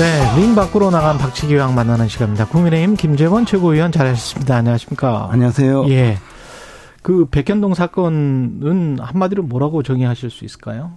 [0.00, 2.46] 네, 링 밖으로 나간 박치기왕 만나는 시간입니다.
[2.46, 4.56] 국민의힘 김재원 최고위원 자리하셨습니다.
[4.56, 5.28] 안녕하십니까?
[5.30, 5.90] 안녕하세요.
[5.90, 6.16] 예.
[7.02, 10.92] 그 백현동 사건은 한마디로 뭐라고 정의하실 수 있을까요?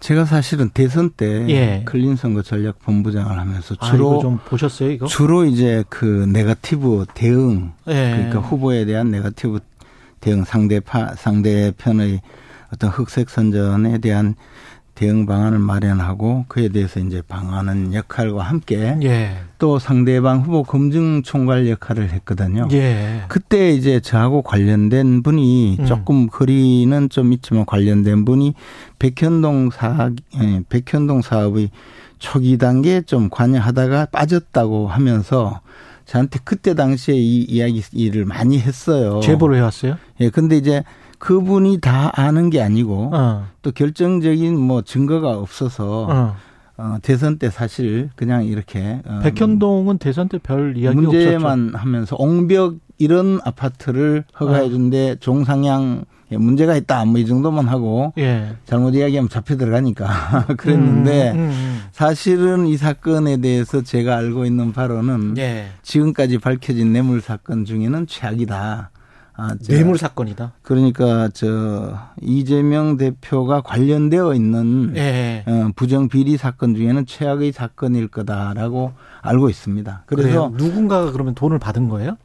[0.00, 1.82] 제가 사실은 대선 때 예.
[1.86, 5.06] 클린 선거 전략 본부장을 하면서 아, 주로 이거 좀 보셨어요, 이거?
[5.06, 8.10] 주로 이제 그 네거티브 대응 예.
[8.10, 9.60] 그러니까 후보에 대한 네거티브
[10.20, 12.20] 대응 상대파 상대편의
[12.70, 14.34] 어떤 흑색 선전에 대한
[14.94, 19.36] 대응 방안을 마련하고 그에 대해서 이제 방어하는 역할과 함께 예.
[19.58, 22.68] 또 상대방 후보 검증 총괄 역할을 했거든요.
[22.72, 23.22] 예.
[23.28, 25.86] 그때 이제 저하고 관련된 분이 음.
[25.86, 28.54] 조금 거리는 좀 있지만 관련된 분이
[28.98, 31.70] 백현동 사업, 예, 백현동 사업의
[32.18, 35.60] 초기 단계에 좀 관여하다가 빠졌다고 하면서
[36.04, 39.20] 저한테 그때 당시에 이 이야기를 많이 했어요.
[39.22, 39.96] 제보를 해왔어요?
[40.20, 40.84] 예, 근데 이제
[41.22, 43.46] 그분이 다 아는 게 아니고 어.
[43.62, 46.34] 또 결정적인 뭐 증거가 없어서 어.
[46.76, 51.16] 어, 대선 때 사실 그냥 이렇게 어, 백현동은 대선 때 별 이야기 없었죠.
[51.16, 54.68] 문제만 하면서 옹벽 이런 아파트를 허가해 아.
[54.68, 58.56] 준데 종상향 에 문제가 있다 뭐 이 정도만 하고 예.
[58.64, 65.14] 잘못 이야기하면 잡혀 들어가니까 그랬는데 음, 음, 사실은 이 사건에 대해서 제가 알고 있는 바로는
[65.14, 65.34] 음.
[65.38, 65.66] 예.
[65.82, 68.90] 지금까지 밝혀진 뇌물 사건 중에는 최악이다.
[69.42, 70.52] 아, 뇌물 사건이다.
[70.62, 75.42] 그러니까 저 이재명 대표가 관련되어 있는 예.
[75.46, 80.04] 어, 부정 비리 사건 중에는 최악의 사건일 거다라고 알고 있습니다.
[80.06, 82.16] 그래서 그래서 누군가가 그러면 돈을 받은 거예요?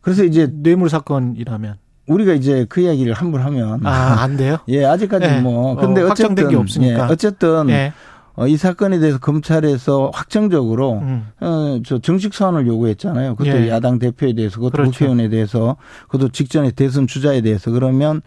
[0.00, 1.76] 그래서 이제 뇌물 사건이라면
[2.06, 4.56] 우리가 이제 그 이야기를 한 번 하면 아 안 돼요?
[4.68, 5.40] 예 아직까지 예.
[5.40, 7.06] 뭐 어, 근데 확정된 어쨌든 게 없으니까.
[7.08, 7.92] 예, 어쨌든 예.
[8.40, 11.26] 어, 이 사건에 대해서 검찰에서 확정적으로 음.
[11.40, 13.34] 어, 저 정식 사안을 요구했잖아요.
[13.34, 13.68] 그것도 예.
[13.68, 14.90] 야당 대표에 대해서, 그것도 그렇죠.
[14.92, 15.76] 국회의원에 대해서,
[16.08, 18.22] 그것도 직전에 대선 주자에 대해서 그러면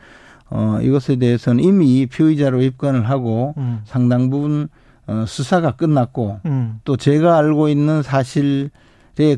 [0.51, 3.81] 어, 이것에 대해서는 이미 피의자로 입건을 하고 음.
[3.85, 4.69] 상당 부분
[5.07, 6.79] 어, 수사가 끝났고 음.
[6.83, 8.69] 또 제가 알고 있는 사실에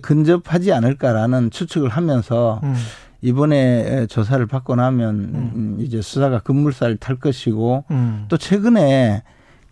[0.01, 2.75] 근접하지 않을까라는 추측을 하면서 음.
[3.21, 8.25] 이번에 조사를 받고 나면 음, 이제 수사가 급물살을 탈 것이고 음.
[8.27, 9.23] 또 최근에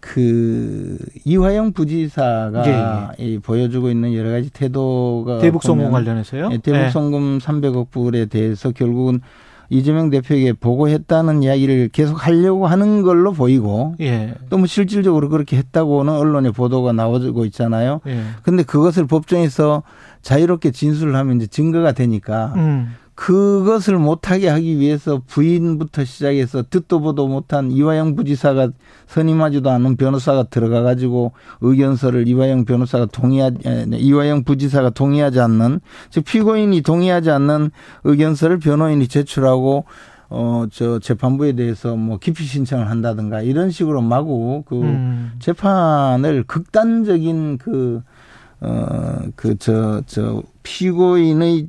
[0.06, 6.50] 그 이화영 부지사가 이 보여주고 있는 여러 가지 태도가 대북 보면 관련해서요?
[6.52, 9.22] 예, 대북 송금 300억 불에 대해서 결국은
[9.69, 14.36] 이재명 대표에게 보고했다는 이야기를 계속 하려고 하는 걸로 보이고 예.
[14.50, 18.02] 또뭐 실질적으로 그렇게 했다고는 언론에 보도가 나오고 있잖아요.
[18.06, 18.24] 예.
[18.44, 19.84] 근데 그것을 법정에서
[20.22, 22.94] 자유롭게 진술을 하면 이제 증거가 되니까 음.
[23.16, 28.69] 그것을 못하게 하기 위해서 부인부터 시작해서 듣도 보도 못한 이화영 부지사가
[29.07, 35.79] 선임하지도 않은 변호사가 들어가 가지고 의견서를 이화영 변호사가 동의하지 에, 네, 이화영 부지사가 동의하지 않는
[36.09, 37.72] 즉 피고인이 동의하지 않는
[38.03, 39.85] 의견서를 변호인이 제출하고
[40.30, 45.34] 어 저 재판부에 대해서 뭐 기피 신청을 한다든가 이런 식으로 마구 그 음.
[45.40, 48.01] 재판을 극단적인 그,
[48.62, 51.68] 어, 그, 저, 저, 피고인의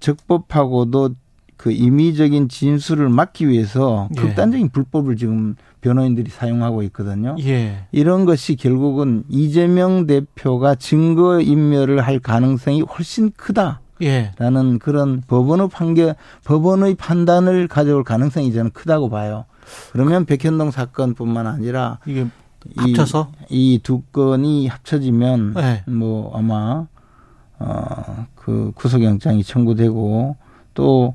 [0.00, 1.10] 적법하고도
[1.56, 4.20] 그 임의적인 진술을 막기 위해서 예.
[4.20, 7.36] 극단적인 불법을 지금 변호인들이 사용하고 있거든요.
[7.40, 7.86] 예.
[7.92, 13.80] 이런 것이 결국은 이재명 대표가 증거 인멸을 할 가능성이 훨씬 크다.
[14.02, 14.32] 예.
[14.38, 19.44] 라는 그런 법원의 판결, 법원의 판단을 가져올 가능성이 저는 크다고 봐요.
[19.92, 22.26] 그러면 백현동 사건뿐만 아니라 이게
[22.76, 25.84] 합쳐서 이 두 건이 합쳐지면 네.
[25.86, 26.86] 뭐 아마
[27.58, 30.36] 어 그 구속영장이 청구되고
[30.74, 31.14] 또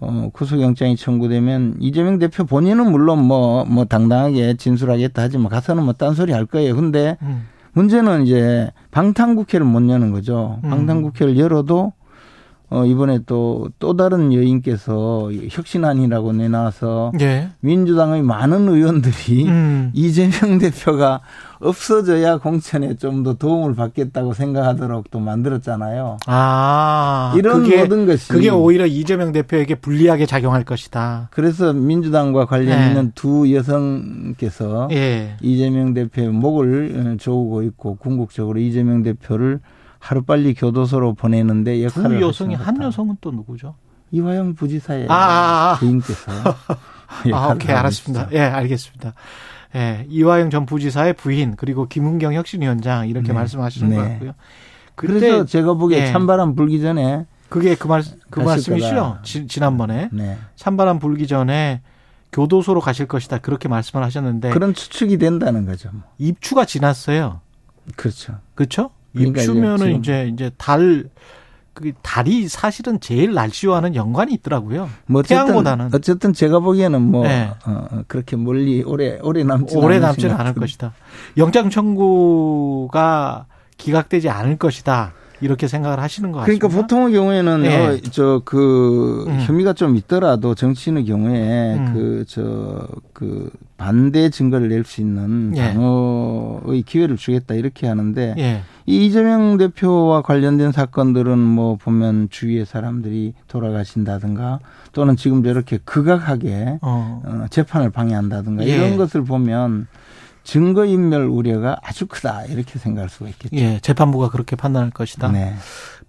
[0.00, 6.32] 어, 구속영장이 청구되면 이재명 대표 본인은 물론 뭐, 뭐 당당하게 진술하겠다 하지만 가서는 뭐 딴소리
[6.32, 6.74] 할 거예요.
[6.74, 7.46] 근데 음.
[7.72, 10.60] 문제는 이제 방탄국회를 못 여는 거죠.
[10.64, 10.70] 음.
[10.70, 11.92] 방탄국회를 열어도
[12.72, 17.50] 어, 이번에 또, 또 다른 여인께서 혁신안이라고 내놔서 예.
[17.60, 19.90] 민주당의 많은 의원들이 음.
[19.92, 21.20] 이재명 대표가
[21.60, 26.18] 없어져야 공천에 좀 더 도움을 받겠다고 생각하도록 또 만들었잖아요.
[26.26, 27.32] 아.
[27.36, 31.28] 이런 그게, 모든 것이 그게 오히려 이재명 대표에게 불리하게 작용할 것이다.
[31.30, 32.88] 그래서 민주당과 관련 네.
[32.88, 35.36] 있는 두 여성께서 예.
[35.40, 39.60] 이재명 대표의 목을 조우고 있고 궁극적으로 이재명 대표를
[40.02, 42.84] 하루빨리 교도소로 보내는데 두 역할을 여성이 하신 한 것.
[42.86, 43.76] 여성은 또 누구죠?
[44.10, 45.76] 이화영 부지사의 아, 아, 아.
[45.78, 46.32] 부인께서
[47.32, 48.28] 아, 오케이, 알았습니다.
[48.32, 49.14] 예, 알겠습니다.
[49.76, 53.32] 예, 이화영 전 부지사의 부인, 그리고 김은경 혁신위원장, 이렇게 네.
[53.32, 54.08] 말씀하시는 것 네.
[54.10, 54.32] 같고요.
[54.96, 56.06] 그래서 제가 보기에 예.
[56.12, 59.18] 찬바람 불기 전에 그게 그말그 말씀이시죠?
[59.22, 60.36] 지, 지난번에 네.
[60.56, 61.80] 찬바람 불기 전에
[62.32, 65.90] 교도소로 가실 것이다 그렇게 말씀을 하셨는데 그런 추측이 된다는 거죠.
[65.92, 66.02] 뭐.
[66.18, 67.40] 입추가 지났어요.
[67.96, 68.38] 그렇죠.
[68.54, 68.90] 그렇죠?
[69.12, 71.10] 그러니까 입추면은 이제 이제 달
[71.74, 74.90] 그 달이 사실은 제일 날씨와는 연관이 있더라고요.
[75.06, 77.50] 뭐 어쨌든 태양보다는 어쨌든 제가 보기에는 뭐 네.
[77.64, 80.92] 어, 어, 그렇게 멀리 오래 오래 남지 오래 남지는 않을 것이다.
[81.38, 83.46] 영장 청구가
[83.78, 85.12] 기각되지 않을 것이다.
[85.42, 86.66] 이렇게 생각을 하시는 것 같습니다.
[86.66, 87.76] 그러니까 보통의 경우에는 네.
[87.76, 89.40] 어, 저그 음.
[89.40, 91.92] 혐의가 좀 있더라도 정치인의 경우에 음.
[91.92, 95.72] 그저그 반대 증거를 낼 수 있는 예.
[95.72, 98.62] 방어의 기회를 주겠다 이렇게 하는데 예.
[98.86, 104.60] 이 이재명 대표와 관련된 사건들은 뭐 보면 주위의 사람들이 돌아가신다든가
[104.92, 107.22] 또는 지금 저렇게 극악하게 어.
[107.24, 108.76] 어, 재판을 방해한다든가 예.
[108.76, 109.86] 이런 것을 보면
[110.44, 113.56] 증거인멸 우려가 아주 크다 이렇게 생각할 수가 있겠죠.
[113.56, 115.30] 예, 재판부가 그렇게 판단할 것이다.
[115.30, 115.54] 네.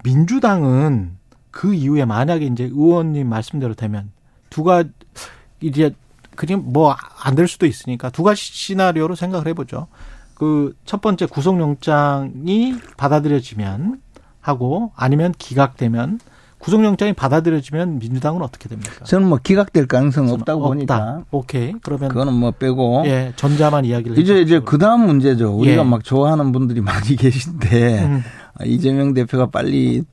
[0.03, 1.17] 민주당은
[1.51, 4.11] 그 이후에 만약에 이제 의원님 말씀대로 되면
[4.49, 4.83] 두가
[5.61, 5.93] 이제
[6.35, 9.87] 그냥 뭐 안 될 수도 있으니까 두 가지 시나리오로 생각을 해보죠.
[10.33, 14.01] 그 첫 번째 구속영장이 받아들여지면
[14.41, 16.19] 하고 아니면 기각되면
[16.63, 19.03] 구속영장이 받아들여지면 민주당은 어떻게 됩니까?
[19.03, 20.69] 저는 뭐 기각될 가능성은 없다고 없다.
[20.69, 21.73] 보니까 오케이.
[21.83, 24.63] 그러면 그거는 뭐 빼고 예 전자만 이야기를 이제 이제 해주십시오.
[24.63, 25.51] 그 다음 문제죠.
[25.57, 25.85] 우리가 예.
[25.85, 28.23] 막 좋아하는 분들이 많이 계신데 음,
[28.63, 30.03] 이재명 대표가 빨리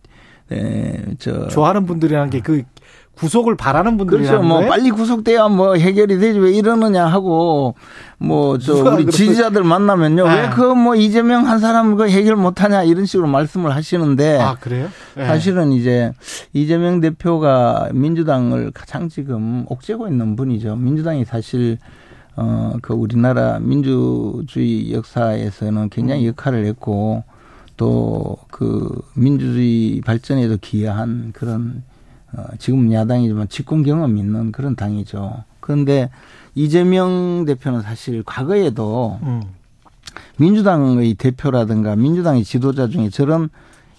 [0.50, 2.64] 에, 저 좋아하는 분들이라는 게그
[3.20, 4.46] 구속을 바라는 분들이라는 그렇죠.
[4.48, 4.70] 뭐 거예요?
[4.70, 7.74] 빨리 구속돼야 뭐 해결이 되지 왜 이러느냐 하고
[8.18, 10.34] 뭐 저 우리 지지자들 만나면요 아.
[10.34, 14.88] 왜그 뭐 이재명 한 사람 그 해결 못하냐 이런 식으로 말씀을 하시는데 아 그래요?
[15.18, 15.26] 예.
[15.26, 16.12] 사실은 이제
[16.54, 20.76] 이재명 대표가 민주당을 가장 지금 옥죄고 있는 분이죠.
[20.76, 21.78] 민주당이 사실
[22.36, 27.22] 어 그 우리나라 민주주의 역사에서는 굉장히 역할을 했고
[27.76, 31.82] 또 그 민주주의 발전에도 기여한 그런
[32.36, 35.44] 어 지금 야당이지만 집권 경험 있는 그런 당이죠.
[35.60, 36.10] 그런데
[36.54, 39.42] 이재명 대표는 사실 과거에도 음.
[40.38, 43.48] 민주당의 대표라든가 민주당의 지도자 중에 저런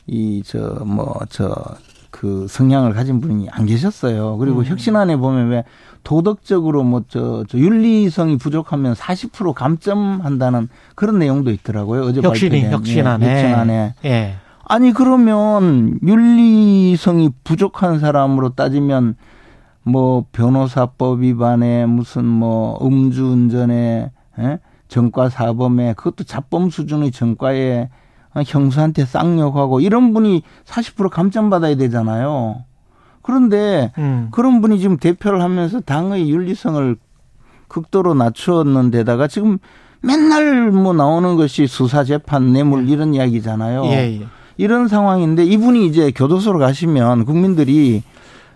[0.07, 1.53] 이 저 뭐 저
[2.09, 4.35] 그 성향을 가진 분이 안 계셨어요.
[4.37, 4.65] 그리고 음.
[4.65, 5.63] 혁신안에 보면 왜
[6.03, 12.03] 도덕적으로 뭐저 저 윤리성이 부족하면 40% 감점한다는 그런 내용도 있더라고요.
[12.03, 14.35] 어제 혁신이 발표된, 혁신안에 예, 혁신안에 예.
[14.71, 19.17] 아니 그러면 윤리성이 부족한 사람으로 따지면
[19.83, 24.59] 뭐 변호사법 위반에 무슨 뭐 음주운전에 예?
[24.87, 27.89] 전과 사범에 그것도 자범 수준의 전과에
[28.45, 32.63] 형수한테 쌍욕하고 이런 분이 40% 감점 받아야 되잖아요.
[33.21, 34.29] 그런데 음.
[34.31, 36.95] 그런 분이 지금 대표를 하면서 당의 윤리성을
[37.67, 39.57] 극도로 낮추었는 데다가 지금
[40.01, 43.83] 맨날 뭐 나오는 것이 수사 재판 뇌물 이런 이야기잖아요.
[43.87, 44.27] 예, 예.
[44.61, 48.03] 이런 상황인데 이분이 이제 교도소로 가시면 국민들이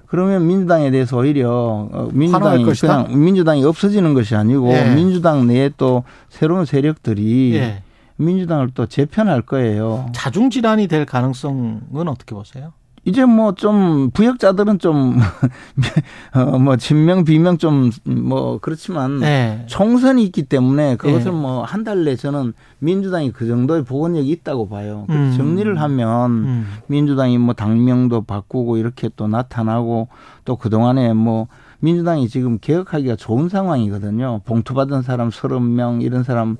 [0.05, 1.49] 그러면 민주당에 대해서 오히려
[1.91, 2.63] 어, 민주당이?
[2.79, 4.93] 그냥 민주당이 없어지는 것이 아니고 예.
[4.93, 7.81] 민주당 내에 또 새로운 세력들이 예.
[8.17, 10.05] 민주당을 또 재편할 거예요.
[10.13, 12.73] 자중 질환이 될 가능성은 어떻게 보세요?
[13.05, 15.17] 이제 뭐 좀 부역자들은 좀
[16.33, 19.63] 어, 뭐 진명 비명 좀 뭐 그렇지만 네.
[19.67, 21.35] 총선이 있기 때문에 그것을 예.
[21.35, 25.05] 뭐한 달 내 저는 민주당이 그 정도의 복원력이 있다고 봐요.
[25.07, 25.37] 그래서 음.
[25.37, 26.67] 정리를 하면 음.
[26.87, 30.07] 민주당이 뭐 당명도 바꾸고 이렇게 또 나타나고
[30.43, 31.47] 또 그 동안에 뭐
[31.79, 34.41] 민주당이 지금 개혁하기가 좋은 상황이거든요.
[34.45, 36.59] 봉투 받은 사람 30명 이런 사람도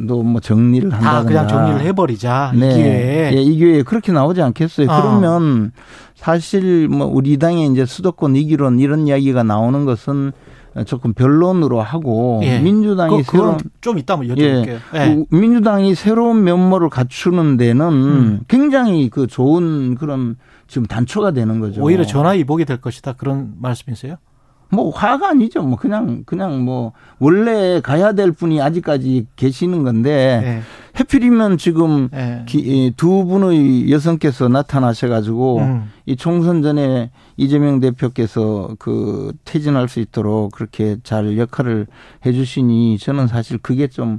[0.00, 1.24] 뭐 정리를 다 한다든가.
[1.28, 2.74] 그냥 정리를 해버리자 이 네.
[2.74, 4.90] 기회에 예, 이 기회에 그렇게 나오지 않겠어요.
[4.90, 5.00] 아.
[5.00, 5.72] 그러면
[6.14, 10.32] 사실 뭐 우리 당의 이제 수도권 이기론 이런 이야기가 나오는 것은
[10.86, 12.58] 조금 변론으로 하고 예.
[12.58, 14.78] 민주당이 그, 새로운 좀 이따 한번 여쭤볼게요.
[14.96, 15.14] 예.
[15.14, 18.40] 우- 민주당이 새로운 면모를 갖추는 데는 음.
[18.48, 20.34] 굉장히 그 좋은 그런
[20.66, 21.80] 지금 단초가 되는 거죠.
[21.80, 24.16] 오히려 전화 이복이 될 것이다 그런 말씀이세요?
[24.70, 25.62] 뭐 화가 아니죠.
[25.62, 30.62] 뭐 그냥 그냥 뭐 원래 가야 될 분이 아직까지 계시는 건데 예.
[30.98, 32.42] 해필이면 지금 예.
[32.46, 35.90] 기- 이두 분의 여성께서 나타나셔가지고 음.
[36.06, 41.86] 이 총선 전에 이재명 대표께서 그 퇴진할 수 있도록 그렇게 잘 역할을
[42.26, 44.18] 해주시니 저는 사실 그게 좀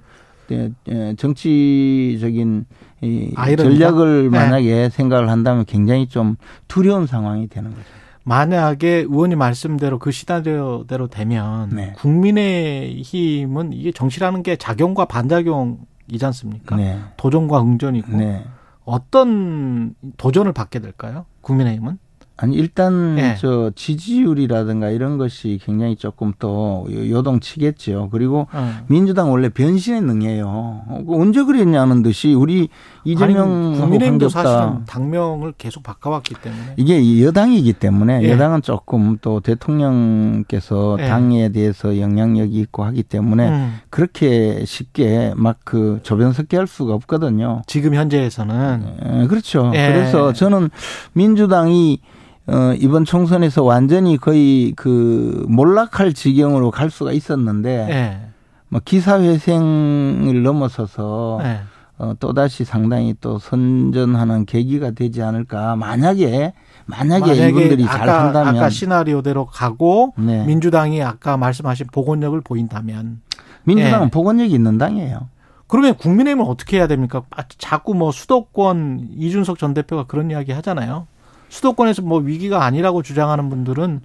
[0.52, 2.66] 예, 예, 정치적인
[3.02, 3.34] 이?
[3.58, 4.38] 전략을 네.
[4.38, 6.36] 만약에 생각을 한다면 굉장히 좀
[6.68, 7.84] 두려운 상황이 되는 거죠.
[8.26, 11.94] 만약에 의원님 말씀대로 그 시나리오대로 되면 네.
[11.96, 16.76] 국민의 힘은 이게 정치라는 게 작용과 반작용이지 않습니까?
[16.76, 17.00] 네.
[17.18, 18.44] 도전과 응전이고 네.
[18.84, 21.26] 어떤 도전을 받게 될까요?
[21.42, 22.00] 국민의 힘은
[22.38, 23.36] 아니 일단 예.
[23.40, 28.10] 저 지지율이라든가 이런 것이 굉장히 조금 또 요동치겠죠.
[28.12, 28.86] 그리고 어.
[28.88, 30.46] 민주당 원래 변신에 능해요.
[30.48, 32.70] 어, 그 언제 그랬냐는 듯이 우리
[33.06, 34.30] 이재명 국민의힘도.
[34.30, 38.32] 사실은 당명을 계속 바꿔왔기 때문에 이게 여당이기 때문에 예.
[38.32, 41.08] 여당은 조금 또 대통령께서 예.
[41.08, 47.64] 당에 대해서 영향력이 있고 하기 때문에 음, 그렇게 쉽게 막 그 조변석계 할 수가 없거든요.
[47.66, 49.72] 지금 현재에서는 예, 그렇죠.
[49.74, 49.92] 예.
[49.92, 50.70] 그래서 저는
[51.14, 52.00] 민주당이
[52.48, 58.28] 어, 이번 총선에서 완전히 거의 그 몰락할 지경으로 갈 수가 있었는데 예.
[58.70, 61.60] 뭐 기사회생을 넘어서서 예.
[61.98, 65.76] 어, 또다시 상당히 또 선전하는 계기가 되지 않을까.
[65.76, 66.54] 만약에,
[66.86, 68.58] 만약에, 이분들이 잘 아까, 한다면.
[68.58, 70.46] 아까 시나리오대로 가고 네.
[70.46, 73.22] 민주당이 아까 말씀하신 복원력을 보인다면
[73.64, 74.12] 민주당은 예.
[74.12, 75.30] 복원력이 있는 당이에요.
[75.68, 77.24] 그러면 국민의힘은 어떻게 해야 됩니까?
[77.32, 81.08] 아, 자꾸 뭐 수도권 이준석 전 대표가 그런 이야기 하잖아요.
[81.50, 84.02] 수도권에서 뭐 위기가 아니라고 주장하는 분들은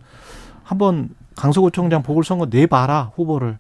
[0.62, 3.58] 한번 강서구청장 보궐선거 내봐라 후보를.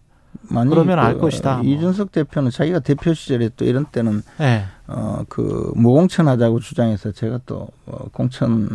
[0.48, 1.64] 그러면 알그 것이다, 뭐.
[1.64, 4.64] 이준석 대표는 자기가 대표 시절에 또 이런 때는 예.
[4.86, 8.68] 어, 그 무공천 하자고 주장해서 제가 또 어, 공천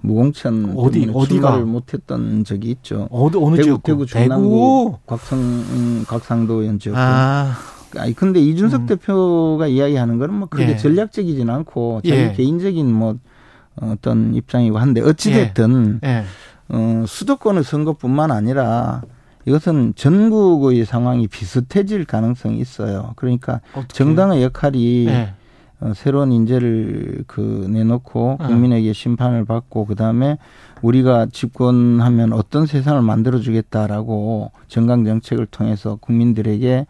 [0.00, 1.58] 무공천 어디, 어디가?
[1.58, 3.08] 못했던 적이 있죠.
[3.10, 3.82] 어느 어느 대구, 지역?
[3.82, 6.96] 대구 중남구 곽성 음, 곽상도 현 지역.
[6.96, 7.54] 아,
[7.96, 8.86] 아니 근데 이준석 음.
[8.86, 10.76] 대표가 이야기하는 거는 뭐 그게 예.
[10.76, 12.32] 전략적이진 않고 자기 예.
[12.32, 13.16] 개인적인 뭐
[13.80, 16.24] 어떤 입장이고 한데 어찌 됐든 예.
[16.68, 19.02] 어, 수도권의 선거뿐만 아니라
[19.50, 23.14] 이것은 전국의 상황이 비슷해질 가능성이 있어요.
[23.16, 23.92] 그러니까 어떻게?
[23.92, 25.34] 정당의 역할이 예.
[25.80, 28.46] 어, 새로운 인재를 그 내놓고 어.
[28.46, 30.38] 국민에게 심판을 받고 그 다음에
[30.82, 36.86] 우리가 집권하면 어떤 세상을 만들어 주겠다라고 정강 정책을 통해서 국민들에게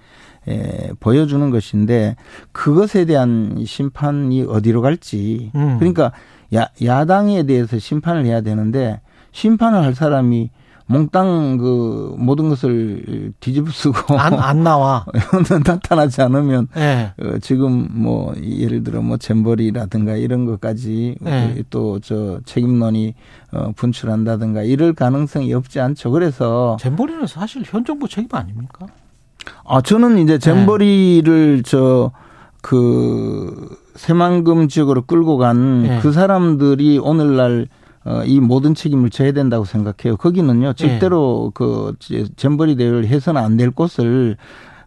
[0.49, 2.17] 에, 보여주는 것인데
[2.53, 5.79] 그것에 대한 심판이 어디로 갈지 음.
[5.79, 6.13] 그러니까
[6.55, 9.01] 야, 야당에 대해서 심판을 해야 되는데
[9.33, 10.51] 심판을 할 사람이
[10.91, 15.07] 몽땅 그 모든 것을 뒤집어 쓰고 안, 안 나와.
[15.65, 17.13] 나타나지 않으면 예.
[17.17, 21.63] 어, 지금 뭐 예를 들어 뭐 잼버리라든가 이런 것까지 네.
[21.71, 23.15] 또저 책임론이
[23.53, 26.11] 어, 분출한다든가 이럴 가능성이 없지 않죠.
[26.11, 28.87] 그래서 잼버리는 사실 현 정부 책임 아닙니까?
[29.65, 30.23] 아 저는 네.
[30.23, 32.59] 이제 잼버리를 저그
[33.95, 36.01] 새만금 지역으로 끌고 간 네.
[36.01, 37.80] 그 사람들이 오늘날 어,
[38.27, 40.17] 이 모든 책임을 져야 된다고 생각해요.
[40.17, 41.95] 거기는요, 절대로 그
[42.37, 44.37] 잼버리 대회를 해서는 안 될 곳을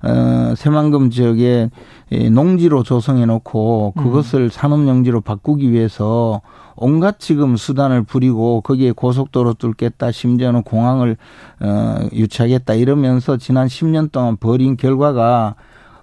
[0.02, 1.70] 어, 새만금 지역에
[2.10, 6.42] 이 농지로 조성해 놓고 그것을 산업용지로 바꾸기 위해서
[6.76, 11.16] 온갖 지금 수단을 부리고 거기에 고속도로 뚫겠다 심지어는 공항을
[11.62, 15.56] 어, 유치하겠다 이러면서 지난 10년 동안 벌인 결과가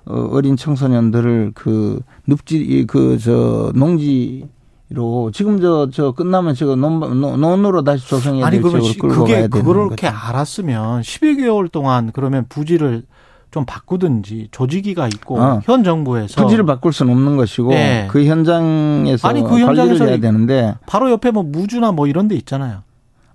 [0.07, 4.49] 어, 어린 청소년들을 그 늪지 그 저 농지
[4.93, 8.99] 로 지금 저저 끝나면 저거 논, 논- 논으로 다시 조성해야 아니 될 그러면 지역으로 시-
[8.99, 10.09] 끌고 그게 가야 되는 그렇게.
[10.09, 13.05] 알았으면 12개월 동안 그러면 부지를
[13.53, 15.61] 좀 바꾸든지 조직위가 있고 어.
[15.63, 18.09] 현 정부에서 부지를 바꿀 수는 없는 것이고 네.
[18.11, 22.83] 그 현장에서 아니, 그 현장에서 해야 되는데 바로 옆에 뭐 무주나 뭐 이런 데 있잖아요.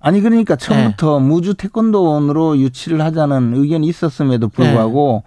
[0.02, 1.26] 아니 그러니까 처음부터 네.
[1.26, 5.24] 무주 태권도원으로 유치를 하자는 의견이 있었음에도 불구하고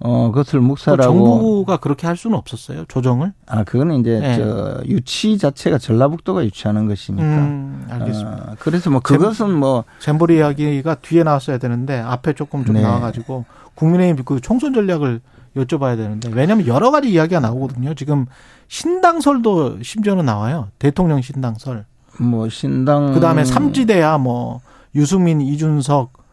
[0.00, 2.84] 어 그것을 그 묵살하고 정부가 그렇게 할 수는 없었어요.
[2.88, 3.32] 조정을.
[3.46, 4.36] 아 그거는 이제 네.
[4.36, 8.52] 저 유치 자체가 전라북도가 유치하는 것이니까 음, 알겠습니다.
[8.52, 12.82] 어, 그래서 뭐 그것은 뭐 잼버리 이야기가 뒤에 나왔어야 되는데 앞에 조금 좀 네.
[12.82, 15.20] 나와가지고 국민의힘 그 총선 전략을
[15.56, 17.94] 여쭤봐야 되는데 왜냐하면 여러 가지 이야기가 나오거든요.
[17.94, 18.26] 지금
[18.68, 20.68] 신당설도 심지어는 나와요.
[20.78, 21.84] 대통령 신당설.
[22.18, 24.60] 뭐 신당 그 다음에 삼지대야 뭐
[24.94, 26.23] 유승민, 이준석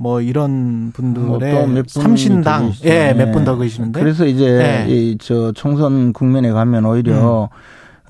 [0.00, 2.72] 뭐 이런 분들의 분이 삼신당.
[2.84, 3.32] 예, 몇 네.
[3.32, 4.86] 분더 계시는데 그래서 이제 네.
[4.88, 7.50] 이저 총선 국면에 가면 오히려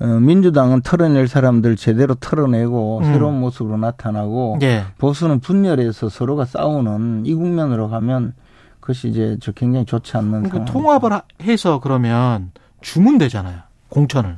[0.01, 0.03] 음.
[0.03, 3.03] 어, 민주당은 털어낼 사람들 제대로 털어내고 음.
[3.03, 4.85] 새로운 모습으로 나타나고 예.
[4.99, 8.35] 보수는 분열해서 서로가 싸우는 이 국면으로 가면
[8.79, 10.71] 그것이 이제 저 굉장히 좋지 않는 그러니까.
[10.71, 13.59] 통합을 하- 해서 그러면 주문 되잖아요.
[13.89, 14.37] 공천을.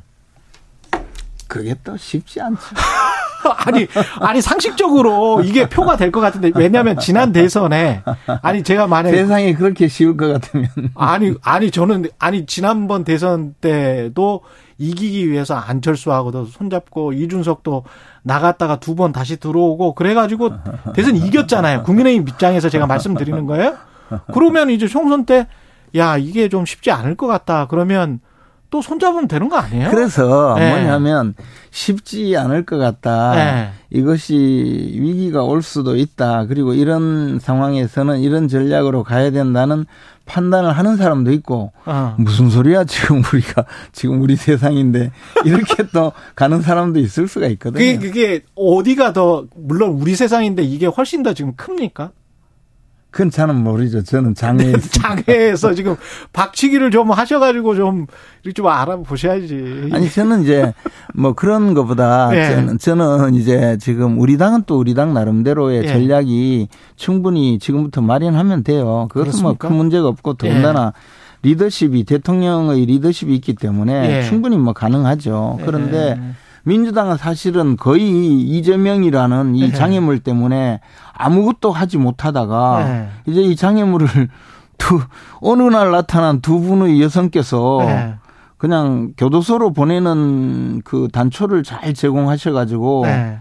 [1.46, 2.58] 그게 또 쉽지 않죠.
[3.66, 3.86] 아니,
[4.20, 8.02] 아니, 상식적으로 이게 표가 될 것 같은데, 왜냐하면 지난 대선에,
[8.42, 14.42] 아니, 제가 만약에, 세상에 그렇게 쉬울 것 같으면 아니, 아니, 저는, 아니, 지난번 대선 때도
[14.78, 17.84] 이기기 위해서 안철수하고도 손잡고, 이준석도
[18.22, 20.50] 나갔다가 두 번 다시 들어오고, 그래가지고
[20.94, 21.82] 대선 이겼잖아요.
[21.82, 23.74] 국민의힘 입장에서 제가 말씀드리는 거예요.
[24.32, 25.46] 그러면 이제 총선 때,
[25.96, 27.66] 야, 이게 좀 쉽지 않을 것 같다.
[27.68, 28.20] 그러면
[28.74, 29.88] 또 손잡으면 되는 거 아니에요?
[29.88, 30.68] 그래서 네.
[30.68, 31.34] 뭐냐면
[31.70, 33.34] 쉽지 않을 것 같다.
[33.36, 33.70] 네.
[33.88, 34.34] 이것이
[34.98, 36.46] 위기가 올 수도 있다.
[36.46, 39.86] 그리고 이런 상황에서는 이런 전략으로 가야 된다는
[40.26, 42.16] 판단을 하는 사람도 있고 어.
[42.18, 45.12] 무슨 소리야 지금 우리가 지금 우리 세상인데
[45.44, 47.78] 이렇게 또 가는 사람도 있을 수가 있거든요.
[47.78, 52.10] 그게, 그게 어디가 더, 물론 우리 세상인데 이게 훨씬 더 지금 큽니까?
[53.14, 54.02] 그건 저는 모르죠.
[54.02, 55.94] 저는 장애에 장애에서 지금
[56.32, 58.06] 박치기를 좀 하셔가지고 좀,
[58.42, 59.90] 이렇게 좀 알아보셔야지.
[59.92, 60.74] 아니 저는 이제
[61.14, 62.56] 뭐 그런 것보다 예.
[62.56, 65.86] 저는, 저는 이제 지금 우리 당은 또 우리 당 나름대로의 예.
[65.86, 66.66] 전략이
[66.96, 69.06] 충분히 지금부터 마련하면 돼요.
[69.12, 69.54] 그것은 뭐?
[69.56, 70.92] 큰 문제가 없고 더군다나
[71.44, 74.22] 리더십이 대통령의 리더십이 있기 때문에 예.
[74.24, 75.60] 충분히 뭐 가능하죠.
[75.64, 76.34] 그런데 예.
[76.64, 79.72] 민주당은 사실은 거의 이재명이라는 이 예.
[79.72, 80.80] 장애물 때문에
[81.12, 83.08] 아무것도 하지 못하다가 예.
[83.26, 84.08] 이제 이 장애물을
[84.78, 85.00] 두
[85.40, 88.14] 어느 날 나타난 두 분의 여성께서 네.
[88.56, 93.38] 그냥 교도소로 보내는 그 단초를 잘 제공하셔가지고 네.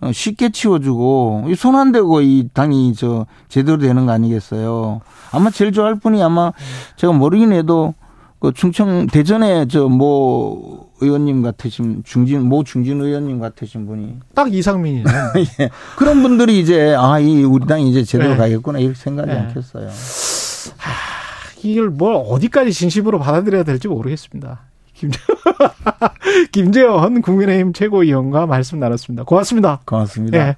[0.00, 5.00] 어, 쉽게 치워주고 손 안 대고 이 당이 저 제대로 되는 거 아니겠어요?
[5.30, 6.52] 아마 제일 좋아할 분이 아마
[6.96, 7.94] 제가 모르긴 해도
[8.42, 15.04] 그 충청 대전에 저모 의원님 같으신 중진 모 중진 의원님 같으신 분이 딱 이상민이네.
[15.60, 15.70] 예.
[15.96, 18.36] 그런 분들이 이제 아 이 우리 당이 이제 제대로 네.
[18.36, 19.46] 가겠구나 이렇게 생각하지 네.
[19.46, 19.88] 않겠어요.
[21.62, 24.62] 이걸 뭘 어디까지 진심으로 받아들여야 될지 모르겠습니다.
[24.92, 25.18] 김재,
[26.50, 29.22] 김재원 국민의힘 최고위원과 말씀 나눴습니다.
[29.22, 29.80] 고맙습니다.
[29.84, 30.38] 고맙습니다.
[30.48, 30.56] 예.